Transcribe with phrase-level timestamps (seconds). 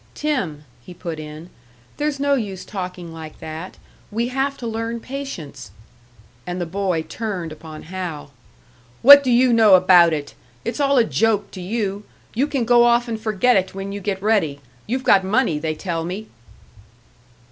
[0.15, 1.51] "Tim," he put in,
[1.97, 3.77] "there's no use talking like that.
[4.09, 5.69] We have to learn patience"
[6.47, 8.31] And the boy turned upon Hal.
[9.03, 10.33] "What do you know about it?
[10.65, 12.03] It's all a joke to you.
[12.33, 14.59] You can go off and forget it when you get ready.
[14.87, 16.25] You've got money, they tell me!"